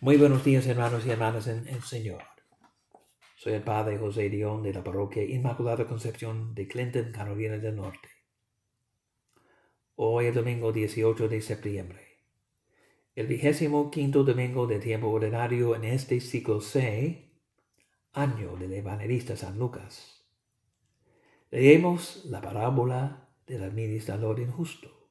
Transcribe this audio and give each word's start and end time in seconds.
Muy 0.00 0.16
buenos 0.18 0.44
días, 0.44 0.66
hermanos 0.66 1.06
y 1.06 1.10
hermanas 1.10 1.46
en 1.46 1.66
el 1.68 1.82
Señor. 1.82 2.22
Soy 3.36 3.54
el 3.54 3.62
Padre 3.62 3.96
José 3.96 4.28
Dion 4.28 4.62
de 4.62 4.74
la 4.74 4.84
Parroquia 4.84 5.22
Inmaculada 5.22 5.86
Concepción 5.86 6.54
de 6.54 6.68
Clinton, 6.68 7.10
Carolina 7.12 7.56
del 7.56 7.76
Norte. 7.76 8.08
Hoy 9.94 10.26
es 10.26 10.34
domingo 10.34 10.72
18 10.72 11.28
de 11.28 11.40
septiembre, 11.40 12.18
el 13.14 13.28
vigésimo 13.28 13.90
quinto 13.90 14.24
domingo 14.24 14.66
de 14.66 14.80
tiempo 14.80 15.08
ordinario 15.08 15.76
en 15.76 15.84
este 15.84 16.20
ciclo 16.20 16.60
C, 16.60 17.32
año 18.12 18.56
del 18.56 18.74
evangelista 18.74 19.36
San 19.36 19.58
Lucas. 19.58 20.26
Leemos 21.50 22.26
la 22.26 22.42
parábola 22.42 23.30
del 23.46 23.62
administrador 23.62 24.40
injusto, 24.40 25.08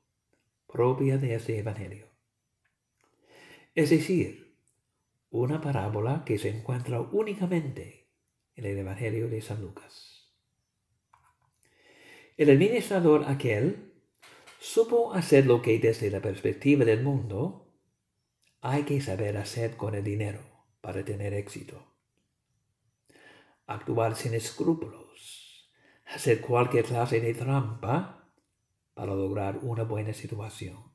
propia 0.67 1.17
de 1.17 1.35
este 1.35 1.57
evangelio. 1.57 2.07
Es 3.73 3.89
decir, 3.89 4.42
una 5.33 5.59
parábola 5.59 6.23
que 6.25 6.37
se 6.37 6.49
encuentra 6.49 7.01
únicamente 7.01 8.07
en 8.55 8.65
el 8.65 8.77
Evangelio 8.77 9.27
de 9.27 9.41
San 9.41 9.61
Lucas. 9.61 10.31
El 12.37 12.51
administrador 12.51 13.25
aquel 13.25 13.95
supo 14.59 15.11
hacer 15.11 15.47
lo 15.47 15.63
que 15.63 15.79
desde 15.79 16.11
la 16.11 16.21
perspectiva 16.21 16.85
del 16.85 17.01
mundo 17.01 17.73
hay 18.61 18.83
que 18.83 19.01
saber 19.01 19.37
hacer 19.37 19.75
con 19.75 19.95
el 19.95 20.03
dinero 20.03 20.39
para 20.81 21.03
tener 21.03 21.33
éxito. 21.33 21.83
Actuar 23.65 24.15
sin 24.15 24.35
escrúpulos, 24.35 25.71
hacer 26.05 26.41
cualquier 26.41 26.85
clase 26.85 27.19
de 27.19 27.33
trampa 27.33 28.29
para 28.93 29.15
lograr 29.15 29.57
una 29.63 29.81
buena 29.81 30.13
situación. 30.13 30.91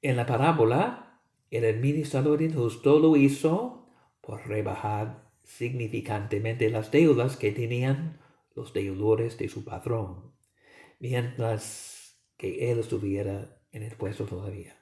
En 0.00 0.14
la 0.14 0.26
parábola 0.26 1.06
el 1.50 1.64
administrador 1.64 2.42
injusto 2.42 2.98
lo 2.98 3.16
hizo 3.16 3.88
por 4.20 4.46
rebajar 4.46 5.26
significantemente 5.44 6.70
las 6.70 6.90
deudas 6.90 7.36
que 7.36 7.52
tenían 7.52 8.20
los 8.54 8.72
deudores 8.72 9.38
de 9.38 9.48
su 9.48 9.64
patrón, 9.64 10.32
mientras 10.98 12.18
que 12.36 12.70
él 12.70 12.80
estuviera 12.80 13.60
en 13.70 13.82
el 13.82 13.94
puesto 13.96 14.24
todavía, 14.24 14.76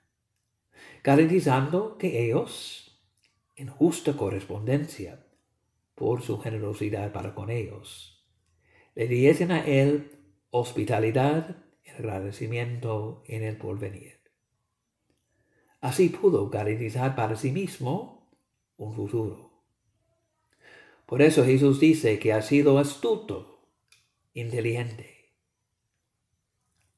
garantizando 1.03 1.98
que 1.98 2.25
ellos, 2.25 3.03
en 3.56 3.69
justa 3.69 4.17
correspondencia, 4.17 5.27
por 5.95 6.23
su 6.23 6.39
generosidad 6.39 7.12
para 7.12 7.34
con 7.34 7.51
ellos, 7.51 8.25
le 8.95 9.06
diesen 9.06 9.53
a 9.53 9.65
él 9.65 10.12
hospitalidad 10.51 11.65
y 11.84 11.91
agradecimiento 11.91 13.23
en 13.27 13.43
el 13.43 13.56
porvenir. 13.56 14.23
Así 15.85 16.09
pudo 16.09 16.49
garantizar 16.49 17.15
para 17.15 17.37
sí 17.37 17.53
mismo 17.53 18.27
un 18.79 18.95
futuro. 18.95 19.51
Por 21.05 21.21
eso 21.21 21.45
Jesús 21.45 21.79
dice 21.79 22.19
que 22.19 22.33
ha 22.33 22.41
sido 22.41 22.79
astuto, 22.79 23.69
inteligente. 24.33 25.35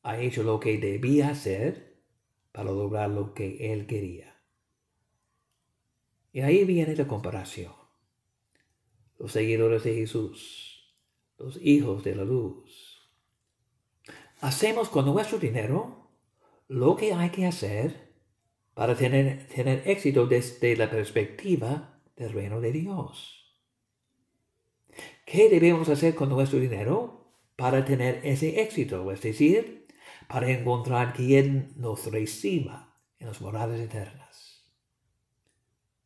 Ha 0.05 0.21
hecho 0.21 0.45
lo 0.45 0.61
que 0.61 0.79
debía 0.79 1.31
hacer 1.31 2.01
para 2.53 2.71
lograr 2.71 3.11
lo 3.11 3.35
que 3.35 3.73
él 3.73 3.89
quería. 3.89 4.41
Y 6.33 6.43
ahí 6.43 6.65
viene 6.65 6.95
la 6.95 7.09
comparación. 7.09 7.73
Los 9.19 9.33
seguidores 9.33 9.83
de 9.83 9.97
Jesús, 9.97 10.97
los 11.39 11.59
hijos 11.61 12.05
de 12.05 12.15
la 12.15 12.25
luz. 12.25 13.11
Hacemos 14.39 14.89
con 14.89 15.07
nuestro 15.07 15.39
dinero 15.39 16.09
lo 16.69 16.95
que 16.95 17.13
hay 17.13 17.31
que 17.31 17.47
hacer 17.47 18.06
para 18.77 18.95
tener, 18.95 19.49
éxito 19.87 20.27
desde 20.27 20.77
la 20.77 20.91
perspectiva 20.91 21.99
del 22.15 22.35
reino 22.35 22.61
de 22.61 22.73
Dios. 22.73 23.57
¿Qué 25.25 25.49
debemos 25.49 25.89
hacer 25.89 26.15
con 26.15 26.29
nuestro 26.29 26.59
dinero 26.59 27.33
para 27.57 27.87
tener 27.87 28.21
ese 28.23 28.61
éxito? 28.61 29.11
Es 29.11 29.23
decir, 29.23 29.87
para 30.29 30.51
encontrar 30.51 31.15
quien 31.15 31.73
nos 31.77 32.05
reciba 32.13 32.95
en 33.19 33.29
las 33.29 33.41
moradas 33.41 33.81
eternas. 33.81 34.71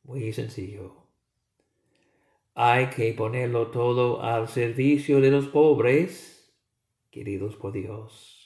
Muy 0.05 0.33
sencillo. 0.33 1.09
Hay 2.55 2.87
que 2.91 3.12
ponerlo 3.15 3.72
todo 3.72 4.22
al 4.22 4.47
servicio 4.47 5.21
de 5.21 5.33
los 5.33 5.49
pobres, 5.49 6.55
queridos 7.11 7.56
por 7.56 7.72
Dios 7.72 8.40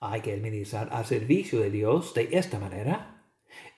hay 0.00 0.20
que 0.20 0.32
administrar 0.32 0.88
al 0.92 1.04
servicio 1.06 1.60
de 1.60 1.70
Dios 1.70 2.14
de 2.14 2.28
esta 2.32 2.58
manera 2.58 3.16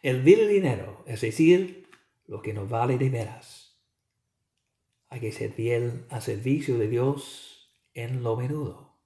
el 0.03 0.23
vil 0.23 0.49
dinero, 0.49 1.03
es 1.07 1.21
decir, 1.21 1.89
lo 2.27 2.43
que 2.43 2.53
nos 2.53 2.69
vale 2.69 2.99
de 2.99 3.11
veras. 3.11 3.79
Hay 5.09 5.21
que 5.21 5.33
ser 5.33 5.53
fiel 5.53 6.05
al 6.11 6.23
servicio 6.23 6.79
de 6.79 6.89
Dios 6.89 7.71
en 7.95 8.23
lo 8.23 8.37
menudo. 8.37 8.97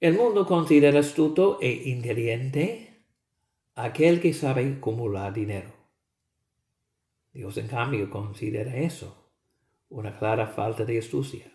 El 0.00 0.14
mundo 0.14 0.46
considera 0.46 1.00
astuto 1.00 1.58
e 1.60 1.88
inteligente 1.88 3.04
aquel 3.74 4.20
que 4.20 4.32
sabe 4.32 4.76
acumular 4.76 5.32
dinero. 5.32 5.74
Dios, 7.32 7.56
en 7.58 7.68
cambio, 7.68 8.08
considera 8.08 8.76
eso 8.76 9.30
una 9.88 10.18
clara 10.18 10.46
falta 10.46 10.84
de 10.84 10.98
astucia, 10.98 11.52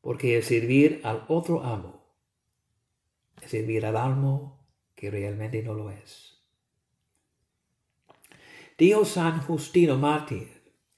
porque 0.00 0.36
el 0.36 0.42
servir 0.42 1.00
al 1.04 1.24
otro 1.28 1.62
amo 1.62 2.01
servir 3.46 3.84
al 3.86 3.96
alma 3.96 4.58
que 4.94 5.10
realmente 5.10 5.62
no 5.62 5.74
lo 5.74 5.90
es. 5.90 6.42
Dios 8.78 9.10
San 9.10 9.40
Justino 9.40 9.98
Mártir 9.98 10.48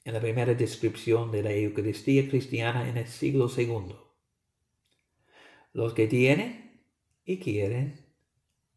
en 0.04 0.14
la 0.14 0.20
primera 0.20 0.54
descripción 0.54 1.32
de 1.32 1.42
la 1.42 1.52
Eucaristía 1.52 2.28
cristiana 2.28 2.88
en 2.88 2.98
el 2.98 3.06
siglo 3.06 3.50
II. 3.54 3.96
Los 5.72 5.94
que 5.94 6.06
tienen 6.06 6.82
y 7.24 7.38
quieren, 7.38 8.06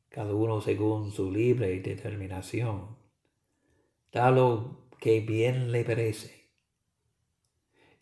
cada 0.09 0.33
uno 0.33 0.61
según 0.61 1.11
su 1.11 1.31
libre 1.31 1.79
determinación, 1.81 2.97
da 4.11 4.31
lo 4.31 4.87
que 4.99 5.19
bien 5.19 5.71
le 5.71 5.83
parece. 5.83 6.49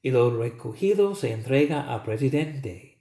Y 0.01 0.11
lo 0.11 0.37
recogido 0.37 1.15
se 1.15 1.33
entrega 1.33 1.91
al 1.93 2.03
presidente 2.03 2.94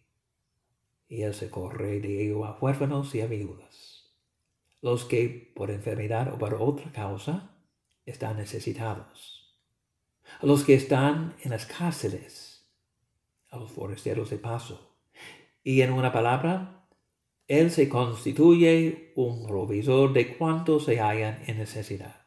y 1.09 1.23
él 1.23 1.35
se 1.35 1.51
corre 1.51 2.01
de 2.01 2.25
ello 2.25 2.45
a 2.45 2.59
huérfanos 2.59 3.15
y 3.15 3.21
a 3.21 3.27
viudas, 3.27 4.11
los 4.81 5.05
que 5.05 5.53
por 5.55 5.71
enfermedad 5.71 6.33
o 6.33 6.39
por 6.39 6.55
otra 6.55 6.91
causa 6.93 7.57
están 8.07 8.37
necesitados, 8.37 9.59
a 10.41 10.47
los 10.47 10.65
que 10.65 10.75
están 10.75 11.37
en 11.43 11.51
las 11.51 11.67
cárceles, 11.67 12.67
a 13.51 13.57
los 13.59 13.71
forasteros 13.71 14.31
de 14.31 14.39
paso, 14.39 14.97
y 15.63 15.83
en 15.83 15.93
una 15.93 16.13
palabra, 16.13 16.87
él 17.47 17.71
se 17.71 17.89
constituye 17.89 19.13
un 19.17 19.47
provisor 19.47 20.13
de 20.13 20.37
cuantos 20.37 20.85
se 20.85 20.99
hallan 21.01 21.43
en 21.47 21.59
necesidad. 21.59 22.27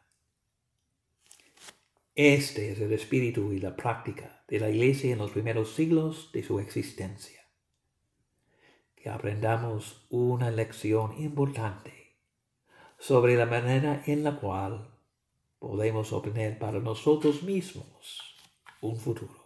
Este 2.14 2.72
es 2.72 2.80
el 2.80 2.92
espíritu 2.92 3.52
y 3.52 3.60
la 3.60 3.76
práctica 3.76 4.44
de 4.48 4.58
la 4.58 4.70
Iglesia 4.70 5.12
en 5.12 5.18
los 5.18 5.30
primeros 5.30 5.74
siglos 5.74 6.30
de 6.32 6.42
su 6.42 6.58
existencia 6.58 7.37
que 9.02 9.10
aprendamos 9.10 10.06
una 10.10 10.50
lección 10.50 11.18
importante 11.20 12.16
sobre 12.98 13.36
la 13.36 13.46
manera 13.46 14.02
en 14.06 14.24
la 14.24 14.36
cual 14.36 14.90
podemos 15.58 16.12
obtener 16.12 16.58
para 16.58 16.80
nosotros 16.80 17.42
mismos 17.42 18.18
un 18.80 18.96
futuro. 18.96 19.37